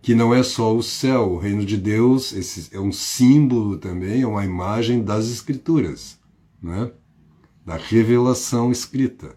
Que 0.00 0.14
não 0.14 0.32
é 0.32 0.44
só 0.44 0.74
o 0.74 0.82
céu, 0.82 1.32
o 1.32 1.38
reino 1.38 1.66
de 1.66 1.76
Deus 1.76 2.32
esse 2.32 2.74
é 2.74 2.78
um 2.78 2.92
símbolo 2.92 3.76
também, 3.78 4.22
é 4.22 4.26
uma 4.26 4.44
imagem 4.44 5.02
das 5.02 5.28
Escrituras, 5.28 6.18
né? 6.62 6.92
da 7.66 7.76
revelação 7.76 8.70
escrita. 8.70 9.36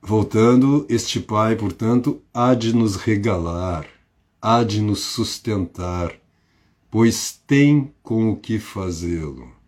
Voltando, 0.00 0.86
este 0.88 1.20
Pai, 1.20 1.56
portanto, 1.56 2.22
há 2.32 2.54
de 2.54 2.72
nos 2.72 2.96
regalar, 2.96 3.86
há 4.40 4.62
de 4.62 4.80
nos 4.80 5.00
sustentar, 5.00 6.14
pois 6.90 7.32
tem 7.46 7.92
com 8.02 8.30
o 8.30 8.36
que 8.36 8.58
fazê-lo 8.58 9.59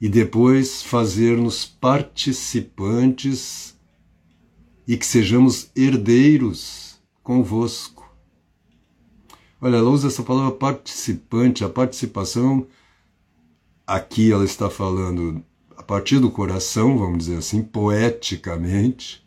e 0.00 0.08
depois 0.08 0.82
fazer-nos 0.82 1.64
participantes 1.64 3.76
e 4.86 4.96
que 4.96 5.06
sejamos 5.06 5.70
herdeiros 5.74 7.00
convosco. 7.22 8.06
Olha, 9.60 9.76
ela 9.76 9.90
usa 9.90 10.08
essa 10.08 10.22
palavra 10.22 10.52
participante, 10.52 11.64
a 11.64 11.68
participação, 11.68 12.66
aqui 13.86 14.30
ela 14.30 14.44
está 14.44 14.68
falando 14.68 15.42
a 15.76 15.82
partir 15.82 16.18
do 16.18 16.30
coração, 16.30 16.98
vamos 16.98 17.18
dizer 17.18 17.38
assim, 17.38 17.62
poeticamente, 17.62 19.26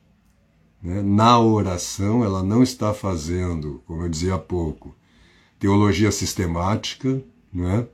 né, 0.81 1.01
na 1.01 1.39
oração, 1.39 2.23
ela 2.23 2.43
não 2.43 2.63
está 2.63 2.93
fazendo, 2.93 3.81
como 3.85 4.03
eu 4.03 4.09
dizia 4.09 4.35
há 4.35 4.39
pouco, 4.39 4.95
teologia 5.59 6.11
sistemática, 6.11 7.21
né? 7.51 7.85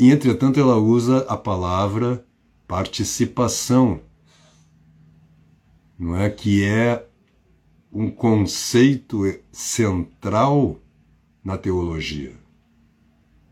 E 0.00 0.10
entretanto 0.10 0.58
ela 0.58 0.78
usa 0.78 1.18
a 1.28 1.36
palavra 1.36 2.24
participação, 2.66 4.00
não 5.98 6.16
é 6.16 6.30
que 6.30 6.64
é 6.64 7.06
um 7.92 8.10
conceito 8.10 9.20
central 9.52 10.80
na 11.44 11.58
teologia. 11.58 12.32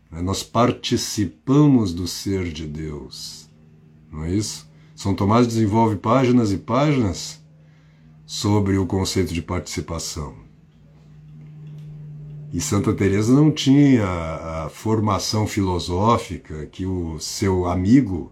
Né? 0.09 0.23
Nós 0.23 0.41
participamos 0.41 1.93
do 1.93 2.07
ser 2.07 2.51
de 2.51 2.65
Deus, 2.65 3.47
não 4.11 4.23
é 4.23 4.33
isso? 4.33 4.67
São 4.95 5.13
Tomás 5.13 5.45
desenvolve 5.45 5.97
páginas 5.97 6.51
e 6.51 6.57
páginas 6.57 7.39
sobre 8.25 8.75
o 8.75 8.87
conceito 8.87 9.35
de 9.35 9.41
participação. 9.43 10.48
E 12.51 12.59
Santa 12.59 12.93
Teresa 12.93 13.31
não 13.33 13.51
tinha 13.51 14.05
a 14.05 14.69
formação 14.69 15.45
filosófica 15.45 16.65
que 16.65 16.85
o 16.85 17.19
seu 17.19 17.67
amigo 17.67 18.31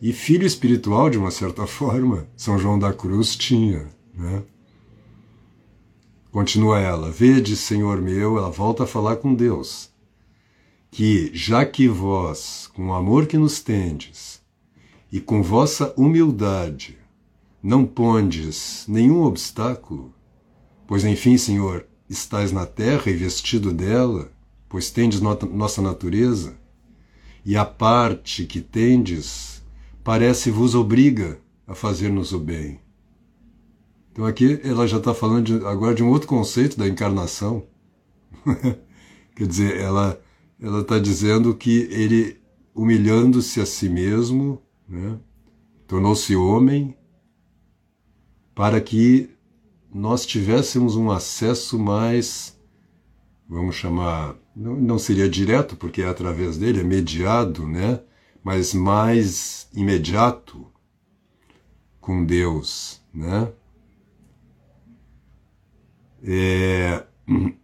e 0.00 0.12
filho 0.12 0.46
espiritual 0.46 1.10
de 1.10 1.18
uma 1.18 1.30
certa 1.30 1.66
forma, 1.68 2.26
São 2.34 2.58
João 2.58 2.78
da 2.78 2.92
Cruz 2.92 3.36
tinha, 3.36 3.86
né? 4.14 4.42
Continua 6.30 6.78
ela, 6.78 7.10
vede, 7.10 7.56
Senhor 7.56 8.00
meu, 8.00 8.38
ela 8.38 8.50
volta 8.50 8.84
a 8.84 8.86
falar 8.86 9.16
com 9.16 9.34
Deus, 9.34 9.90
que 10.90 11.30
já 11.34 11.66
que 11.66 11.88
vós, 11.88 12.70
com 12.72 12.88
o 12.88 12.94
amor 12.94 13.26
que 13.26 13.36
nos 13.36 13.60
tendes, 13.60 14.40
e 15.12 15.20
com 15.20 15.42
vossa 15.42 15.92
humildade, 15.96 16.96
não 17.60 17.84
pondes 17.84 18.86
nenhum 18.88 19.24
obstáculo, 19.24 20.14
pois 20.86 21.04
enfim, 21.04 21.36
Senhor, 21.36 21.84
estais 22.10 22.50
na 22.50 22.66
terra 22.66 23.08
e 23.08 23.14
vestido 23.14 23.72
dela, 23.72 24.32
pois 24.68 24.90
tendes 24.90 25.20
no 25.20 25.34
nossa 25.52 25.80
natureza, 25.80 26.58
e 27.46 27.56
a 27.56 27.64
parte 27.64 28.44
que 28.44 28.60
tendes 28.60 29.62
parece 30.02 30.50
vos 30.50 30.74
obriga 30.74 31.38
a 31.66 31.74
fazer-nos 31.74 32.32
o 32.32 32.38
bem. 32.40 32.80
Então 34.10 34.26
aqui 34.26 34.60
ela 34.64 34.88
já 34.88 34.98
está 34.98 35.14
falando 35.14 35.46
de, 35.46 35.66
agora 35.66 35.94
de 35.94 36.02
um 36.02 36.08
outro 36.08 36.26
conceito 36.26 36.76
da 36.76 36.88
encarnação. 36.88 37.64
Quer 39.36 39.46
dizer, 39.46 39.76
ela 39.80 40.20
ela 40.60 40.80
está 40.80 40.98
dizendo 40.98 41.54
que 41.54 41.88
ele, 41.90 42.38
humilhando-se 42.74 43.60
a 43.62 43.66
si 43.66 43.88
mesmo, 43.88 44.60
né, 44.86 45.18
tornou-se 45.86 46.36
homem 46.36 46.94
para 48.54 48.78
que 48.78 49.30
nós 49.92 50.24
tivéssemos 50.26 50.96
um 50.96 51.10
acesso 51.10 51.78
mais, 51.78 52.58
vamos 53.48 53.74
chamar, 53.76 54.36
não, 54.54 54.76
não 54.76 54.98
seria 54.98 55.28
direto, 55.28 55.76
porque 55.76 56.02
é 56.02 56.08
através 56.08 56.56
dele, 56.56 56.80
é 56.80 56.84
mediado, 56.84 57.66
né? 57.66 58.00
mas 58.42 58.72
mais 58.72 59.68
imediato 59.74 60.66
com 62.00 62.24
Deus, 62.24 63.02
né? 63.12 63.52
É... 66.22 67.04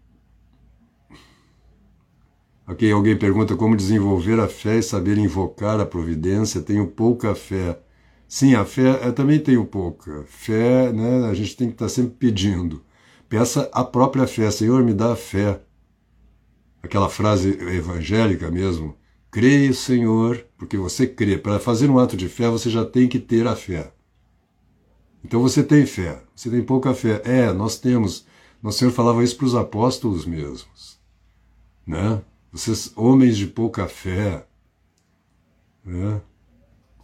Ok, 2.68 2.90
alguém 2.90 3.16
pergunta 3.16 3.54
como 3.54 3.76
desenvolver 3.76 4.40
a 4.40 4.48
fé 4.48 4.78
e 4.78 4.82
saber 4.82 5.16
invocar 5.18 5.78
a 5.78 5.86
providência. 5.86 6.60
Tenho 6.60 6.88
pouca 6.88 7.32
fé. 7.32 7.80
Sim, 8.28 8.54
a 8.54 8.64
fé, 8.64 9.06
eu 9.06 9.12
também 9.12 9.38
tenho 9.38 9.64
pouca. 9.64 10.24
Fé, 10.26 10.92
né, 10.92 11.28
a 11.28 11.34
gente 11.34 11.56
tem 11.56 11.68
que 11.68 11.74
estar 11.74 11.88
sempre 11.88 12.14
pedindo. 12.18 12.82
Peça 13.28 13.68
a 13.72 13.84
própria 13.84 14.26
fé, 14.26 14.50
Senhor, 14.50 14.82
me 14.82 14.92
dá 14.94 15.12
a 15.12 15.16
fé. 15.16 15.60
Aquela 16.82 17.08
frase 17.08 17.50
evangélica 17.50 18.50
mesmo. 18.50 18.96
Creia, 19.30 19.72
Senhor, 19.72 20.44
porque 20.56 20.76
você 20.76 21.06
crê. 21.06 21.36
Para 21.36 21.58
fazer 21.58 21.90
um 21.90 21.98
ato 21.98 22.16
de 22.16 22.28
fé, 22.28 22.48
você 22.48 22.70
já 22.70 22.84
tem 22.84 23.08
que 23.08 23.18
ter 23.18 23.46
a 23.46 23.56
fé. 23.56 23.92
Então 25.24 25.42
você 25.42 25.62
tem 25.62 25.84
fé, 25.84 26.22
você 26.34 26.48
tem 26.48 26.62
pouca 26.62 26.94
fé. 26.94 27.20
É, 27.24 27.52
nós 27.52 27.78
temos. 27.78 28.26
Nosso 28.62 28.78
Senhor 28.78 28.92
falava 28.92 29.22
isso 29.22 29.36
para 29.36 29.46
os 29.46 29.54
apóstolos 29.54 30.24
mesmos. 30.24 31.00
Né? 31.86 32.22
Vocês, 32.52 32.92
homens 32.96 33.36
de 33.36 33.46
pouca 33.46 33.86
fé. 33.88 34.46
Né? 35.84 36.20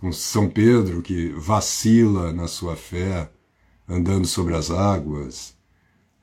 Com 0.03 0.11
São 0.11 0.49
Pedro 0.49 1.01
que 1.01 1.29
vacila 1.29 2.33
na 2.33 2.49
sua 2.49 2.75
fé, 2.75 3.31
andando 3.89 4.27
sobre 4.27 4.57
as 4.57 4.69
águas. 4.69 5.57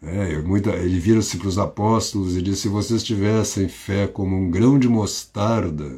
É, 0.01 0.37
muita, 0.41 0.71
ele 0.71 0.99
vira-se 0.99 1.37
para 1.37 1.47
os 1.47 1.57
apóstolos 1.57 2.35
e 2.35 2.41
disse: 2.41 2.63
Se 2.63 2.67
vocês 2.67 3.01
tivessem 3.01 3.69
fé 3.69 4.05
como 4.05 4.35
um 4.35 4.51
grão 4.51 4.77
de 4.77 4.89
mostarda, 4.89 5.97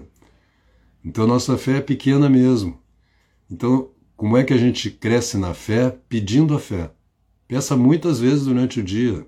então 1.04 1.26
nossa 1.26 1.58
fé 1.58 1.78
é 1.78 1.82
pequena 1.82 2.30
mesmo. 2.30 2.80
Então, 3.50 3.90
como 4.16 4.38
é 4.38 4.44
que 4.44 4.54
a 4.54 4.58
gente 4.58 4.92
cresce 4.92 5.36
na 5.36 5.56
fé? 5.56 5.90
Pedindo 6.08 6.54
a 6.54 6.60
fé. 6.60 6.92
Peça 7.48 7.76
muitas 7.76 8.20
vezes 8.20 8.46
durante 8.46 8.80
o 8.80 8.84
dia. 8.84 9.26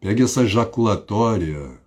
Pegue 0.00 0.22
essa 0.22 0.46
jaculatória. 0.46 1.78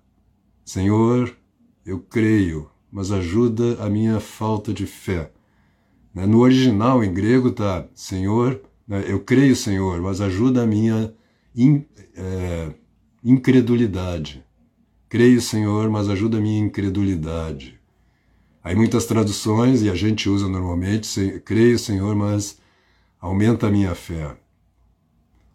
Senhor, 0.64 1.36
eu 1.84 2.00
creio, 2.00 2.70
mas 2.94 3.12
ajuda 3.12 3.84
a 3.84 3.90
minha 3.90 4.20
falta 4.20 4.72
de 4.72 4.86
fé. 4.86 5.32
Né? 6.14 6.28
No 6.28 6.42
original, 6.42 7.04
em 7.04 7.12
grego, 7.12 7.50
está 7.50 7.88
Senhor, 7.96 8.62
né? 8.88 9.04
eu 9.08 9.20
creio, 9.20 9.56
Senhor, 9.56 10.00
mas 10.00 10.22
ajuda 10.22 10.62
a 10.62 10.66
minha 10.68 11.12
in, 11.56 11.84
é, 12.16 12.72
incredulidade. 13.24 14.46
Creio, 15.10 15.42
Senhor, 15.42 15.90
mas 15.90 16.08
ajuda 16.08 16.38
a 16.38 16.42
minha 16.42 16.60
incredulidade. 16.60 17.80
Aí 18.64 18.76
muitas 18.76 19.08
traduções, 19.08 19.82
e 19.82 19.90
a 19.90 19.96
gente 19.96 20.30
usa 20.30 20.48
normalmente, 20.48 21.42
creio, 21.44 21.80
Senhor, 21.80 22.16
mas 22.16 22.60
aumenta 23.20 23.68
a 23.68 23.72
minha 23.72 23.96
fé. 23.96 24.38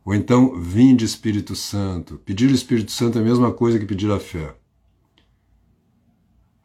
Ou 0.04 0.12
então, 0.12 0.60
vinde 0.60 1.04
Espírito 1.04 1.54
Santo. 1.54 2.20
Pedir 2.24 2.50
o 2.50 2.54
Espírito 2.54 2.90
Santo 2.90 3.16
é 3.16 3.20
a 3.20 3.24
mesma 3.24 3.52
coisa 3.52 3.78
que 3.78 3.86
pedir 3.86 4.10
a 4.10 4.18
fé. 4.18 4.56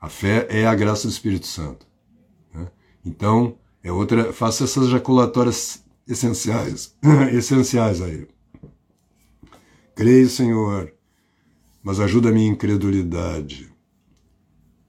A 0.03 0.09
fé 0.09 0.45
é 0.49 0.67
a 0.67 0.75
graça 0.75 1.07
do 1.07 1.11
Espírito 1.11 1.47
Santo. 1.47 1.87
Né? 2.53 2.69
Então, 3.05 3.57
é 3.81 3.89
outra. 3.89 4.33
Faça 4.33 4.65
essas 4.65 4.89
jaculatórias 4.89 5.81
essenciais, 6.05 6.93
essenciais 7.31 8.01
aí. 8.01 8.27
Creio, 9.95 10.27
Senhor, 10.27 10.93
mas 11.81 12.01
ajuda 12.01 12.27
a 12.27 12.31
minha 12.33 12.51
incredulidade. 12.51 13.71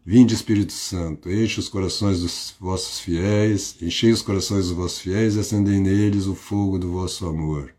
Vinde, 0.04 0.34
Espírito 0.34 0.72
Santo, 0.72 1.30
enche 1.30 1.60
os 1.60 1.68
corações 1.68 2.18
dos 2.20 2.56
vossos 2.58 2.98
fiéis, 2.98 3.80
enchei 3.80 4.10
os 4.10 4.20
corações 4.20 4.66
dos 4.66 4.76
vossos 4.76 4.98
fiéis 4.98 5.36
e 5.36 5.38
acendei 5.38 5.78
neles 5.78 6.26
o 6.26 6.34
fogo 6.34 6.76
do 6.76 6.90
vosso 6.90 7.24
amor. 7.24 7.72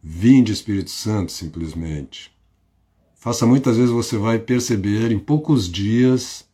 Vinde, 0.00 0.52
Espírito 0.52 0.90
Santo, 0.90 1.32
simplesmente. 1.32 2.37
Faça 3.18 3.44
muitas 3.44 3.76
vezes 3.76 3.90
você 3.90 4.16
vai 4.16 4.38
perceber 4.38 5.10
em 5.10 5.18
poucos 5.18 5.68
dias 5.68 6.48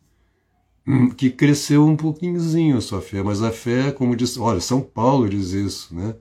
hum, 0.85 1.11
que 1.11 1.29
cresceu 1.29 1.85
um 1.85 1.95
pouquinhozinho 1.95 2.77
a 2.77 2.81
sua 2.81 3.01
fé, 3.01 3.21
mas 3.21 3.43
a 3.43 3.51
fé, 3.51 3.91
como 3.91 4.15
diz, 4.15 4.35
olha, 4.35 4.59
São 4.59 4.81
Paulo 4.81 5.29
diz 5.29 5.51
isso, 5.51 5.93
né? 5.93 6.15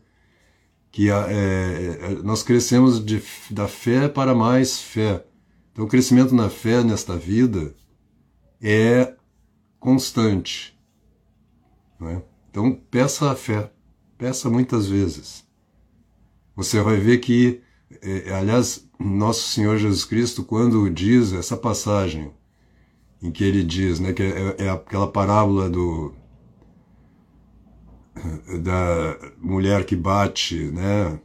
Que 0.93 1.11
a, 1.11 1.27
é, 1.31 1.33
é, 1.33 2.09
nós 2.23 2.43
crescemos 2.43 3.03
de, 3.05 3.23
da 3.51 3.67
fé 3.67 4.07
para 4.07 4.35
mais 4.35 4.79
fé. 4.79 5.25
Então, 5.73 5.87
o 5.87 5.89
crescimento 5.89 6.35
na 6.35 6.51
fé 6.51 6.85
nesta 6.85 7.17
vida 7.17 7.75
é 8.61 9.15
constante. 9.81 10.79
É? 12.03 12.23
Então, 12.51 12.71
peça 12.91 13.31
a 13.31 13.35
fé, 13.35 13.73
peça 14.19 14.51
muitas 14.51 14.87
vezes. 14.87 15.43
Você 16.55 16.81
vai 16.83 16.99
ver 16.99 17.19
que, 17.19 17.63
é, 18.03 18.33
aliás, 18.33 18.84
nosso 19.09 19.49
Senhor 19.49 19.77
Jesus 19.77 20.05
Cristo, 20.05 20.43
quando 20.43 20.88
diz 20.90 21.33
essa 21.33 21.57
passagem, 21.57 22.31
em 23.23 23.31
que 23.31 23.45
ele 23.45 23.62
diz, 23.62 24.01
né, 24.01 24.12
que 24.12 24.23
é, 24.23 24.57
é 24.59 24.71
aquela 24.71 25.07
parábola 25.07 25.69
do 25.69 26.14
da 28.62 29.19
mulher 29.40 29.85
que 29.85 29.97
bate, 29.97 30.57
né, 30.71 31.19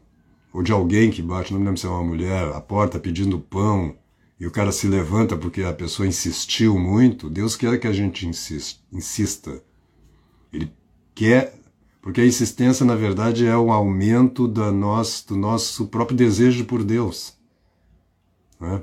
ou 0.52 0.64
de 0.64 0.72
alguém 0.72 1.12
que 1.12 1.22
bate, 1.22 1.54
não 1.54 1.60
me 1.60 1.66
lembro 1.66 1.80
se 1.80 1.86
é 1.86 1.90
uma 1.90 2.04
mulher, 2.04 2.52
a 2.54 2.60
porta 2.60 3.00
pedindo 3.00 3.40
pão, 3.40 3.96
e 4.40 4.48
o 4.48 4.52
cara 4.52 4.72
se 4.72 4.88
levanta 4.88 5.36
porque 5.38 5.64
a 5.64 5.74
pessoa 5.74 6.08
insistiu 6.08 6.80
muito, 6.80 7.30
Deus 7.30 7.56
quer 7.56 7.78
que 7.80 7.88
a 7.88 7.92
gente 7.92 8.26
insista. 8.26 8.82
insista. 8.92 9.62
Ele 10.52 10.72
quer, 11.14 11.60
porque 12.02 12.22
a 12.22 12.26
insistência, 12.26 12.86
na 12.86 12.96
verdade, 12.96 13.46
é 13.46 13.58
um 13.58 13.72
aumento 13.72 14.48
da 14.48 14.72
nosso, 14.72 15.28
do 15.28 15.36
nosso 15.36 15.88
próprio 15.88 16.16
desejo 16.18 16.66
por 16.66 16.84
Deus. 16.84 17.39
Né? 18.60 18.82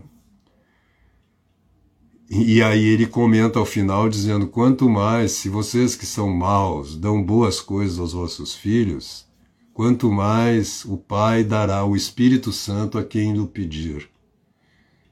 E 2.28 2.60
aí 2.60 2.84
ele 2.84 3.06
comenta 3.06 3.58
ao 3.58 3.64
final 3.64 4.08
dizendo: 4.08 4.48
quanto 4.48 4.88
mais, 4.88 5.32
se 5.32 5.48
vocês 5.48 5.94
que 5.94 6.06
são 6.06 6.32
maus 6.32 6.96
dão 6.96 7.22
boas 7.22 7.60
coisas 7.60 7.98
aos 7.98 8.12
vossos 8.12 8.54
filhos, 8.54 9.26
quanto 9.72 10.10
mais 10.10 10.84
o 10.84 10.96
Pai 10.96 11.44
dará 11.44 11.84
o 11.84 11.94
Espírito 11.94 12.52
Santo 12.52 12.98
a 12.98 13.04
quem 13.04 13.32
lhe 13.32 13.46
pedir. 13.46 14.08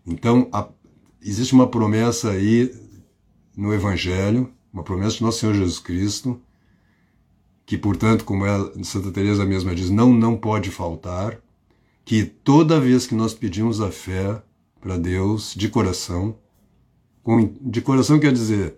Então, 0.06 0.48
a, 0.52 0.68
existe 1.22 1.54
uma 1.54 1.68
promessa 1.68 2.30
aí 2.30 2.74
no 3.56 3.72
Evangelho, 3.72 4.52
uma 4.72 4.82
promessa 4.82 5.18
de 5.18 5.22
Nosso 5.22 5.38
Senhor 5.38 5.54
Jesus 5.54 5.78
Cristo, 5.78 6.40
que, 7.64 7.78
portanto, 7.78 8.24
como 8.24 8.44
ela, 8.44 8.72
Santa 8.82 9.12
Teresa 9.12 9.44
mesma 9.44 9.74
diz, 9.74 9.88
não 9.88 10.12
não 10.12 10.36
pode 10.36 10.70
faltar, 10.70 11.38
que 12.04 12.24
toda 12.24 12.80
vez 12.80 13.06
que 13.06 13.14
nós 13.14 13.32
pedimos 13.32 13.80
a 13.80 13.90
fé 13.90 14.42
para 14.84 14.98
Deus 14.98 15.54
de 15.56 15.70
coração, 15.70 16.38
com, 17.22 17.54
de 17.58 17.80
coração 17.80 18.20
quer 18.20 18.34
dizer 18.34 18.76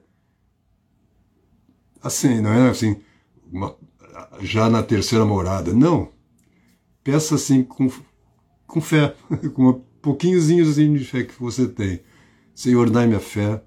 assim, 2.01 2.41
não 2.41 2.53
é 2.53 2.71
assim, 2.71 3.01
uma, 3.51 3.77
já 4.41 4.71
na 4.71 4.85
terceira 4.85 5.25
morada, 5.27 5.73
não. 5.73 6.13
Peça 7.03 7.35
assim 7.35 7.65
com, 7.65 7.91
com 8.69 8.81
fé, 8.81 9.17
com 9.53 9.69
um 9.69 9.83
pouquinhozinho 10.01 10.65
assim 10.65 10.95
de 10.95 11.05
fé 11.05 11.25
que 11.25 11.35
você 11.43 11.67
tem. 11.67 11.99
Senhor, 12.55 12.89
dai-me 12.89 13.17
a 13.17 13.21
fé, 13.21 13.61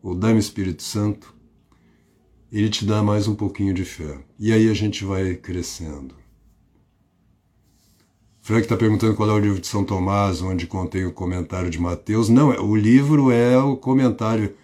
ou 0.00 0.14
dai-me 0.14 0.38
o 0.38 0.40
Espírito 0.40 0.84
Santo, 0.84 1.34
ele 2.52 2.70
te 2.70 2.86
dá 2.86 3.02
mais 3.02 3.26
um 3.26 3.34
pouquinho 3.34 3.74
de 3.74 3.84
fé. 3.84 4.20
E 4.38 4.52
aí 4.52 4.70
a 4.70 4.74
gente 4.74 5.04
vai 5.04 5.34
crescendo. 5.34 6.14
Frank 8.46 8.62
está 8.62 8.76
perguntando 8.76 9.16
qual 9.16 9.28
é 9.28 9.32
o 9.32 9.40
livro 9.40 9.60
de 9.60 9.66
São 9.66 9.82
Tomás, 9.82 10.40
onde 10.40 10.68
contém 10.68 11.04
o 11.04 11.10
comentário 11.10 11.68
de 11.68 11.80
Mateus. 11.80 12.28
Não, 12.28 12.50
o 12.50 12.76
livro 12.76 13.32
é 13.32 13.58
o 13.58 13.76
comentário. 13.76 14.54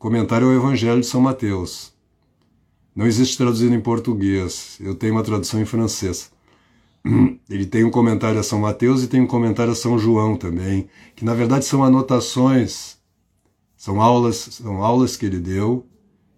Comentário 0.00 0.48
ao 0.48 0.52
Evangelho 0.52 1.00
de 1.00 1.06
São 1.06 1.20
Mateus. 1.20 1.92
Não 2.92 3.06
existe 3.06 3.38
traduzido 3.38 3.72
em 3.72 3.80
português. 3.80 4.76
Eu 4.80 4.96
tenho 4.96 5.12
uma 5.12 5.22
tradução 5.22 5.62
em 5.62 5.64
francês. 5.64 6.32
Ele 7.48 7.64
tem 7.66 7.84
um 7.84 7.90
comentário 7.90 8.40
a 8.40 8.42
São 8.42 8.58
Mateus 8.58 9.04
e 9.04 9.06
tem 9.06 9.20
um 9.20 9.28
comentário 9.28 9.72
a 9.72 9.76
São 9.76 9.96
João 9.96 10.36
também, 10.36 10.88
que 11.14 11.24
na 11.24 11.34
verdade 11.34 11.66
são 11.66 11.84
anotações, 11.84 12.96
são 13.76 14.00
aulas, 14.00 14.58
são 14.60 14.82
aulas 14.82 15.16
que 15.16 15.24
ele 15.24 15.38
deu 15.38 15.86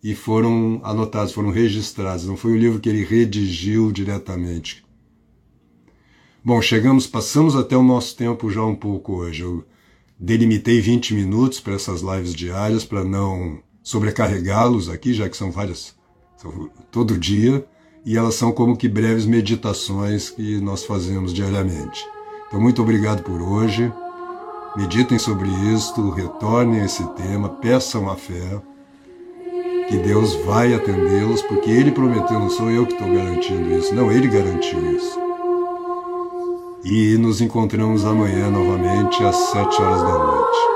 e 0.05 0.15
foram 0.15 0.83
anotados, 0.85 1.33
foram 1.33 1.49
registrados. 1.49 2.27
Não 2.27 2.37
foi 2.37 2.53
um 2.53 2.59
livro 2.59 2.81
que 2.81 2.91
ele 2.91 3.03
redigiu 3.03 3.91
diretamente. 3.91 4.86
Bom, 6.47 6.63
chegamos, 6.63 7.09
passamos 7.09 7.57
até 7.57 7.77
o 7.77 7.83
nosso 7.83 8.15
tempo 8.15 8.49
já 8.53 8.63
um 8.63 8.77
pouco 8.77 9.15
hoje. 9.15 9.43
Eu 9.43 9.65
delimitei 10.17 10.81
20 10.81 11.13
minutos 11.13 11.59
para 11.59 11.75
essas 11.75 12.03
lives 12.03 12.33
diárias 12.33 12.85
para 12.85 13.03
não 13.03 13.59
sobrecarregá-los 13.83 14.89
aqui, 14.89 15.13
já 15.13 15.29
que 15.29 15.37
são 15.37 15.51
várias, 15.51 15.97
são 16.37 16.71
todo 16.93 17.19
dia, 17.19 17.67
e 18.05 18.17
elas 18.17 18.37
são 18.37 18.53
como 18.53 18.77
que 18.77 18.89
breves 18.89 19.27
meditações 19.27 20.31
que 20.31 20.61
nós 20.61 20.85
fazemos 20.85 21.35
diariamente. 21.35 22.07
Então, 22.47 22.61
muito 22.61 22.81
obrigado 22.81 23.25
por 23.25 23.43
hoje. 23.43 23.93
Meditem 24.77 25.19
sobre 25.19 25.49
isto, 25.75 26.11
retornem 26.11 26.83
a 26.83 26.85
esse 26.85 27.05
tema, 27.15 27.49
peçam 27.49 28.09
a 28.09 28.15
fé, 28.15 28.63
que 29.89 29.97
Deus 29.97 30.37
vai 30.45 30.73
atendê-los, 30.73 31.43
porque 31.43 31.73
Ele 31.73 31.91
prometeu, 31.91 32.39
não 32.39 32.51
sou 32.51 32.71
eu 32.71 32.87
que 32.87 32.93
estou 32.93 33.13
garantindo 33.13 33.69
isso, 33.77 33.93
não, 33.93 34.13
Ele 34.13 34.29
garantiu 34.29 34.97
isso. 34.97 35.26
E 36.89 37.19
nos 37.19 37.41
encontramos 37.41 38.05
amanhã 38.05 38.49
novamente 38.49 39.21
às 39.25 39.35
sete 39.35 39.83
horas 39.83 40.03
da 40.03 40.19
noite. 40.19 40.76